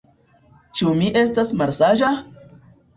[0.79, 2.15] Ĉu mi estas malsaĝa?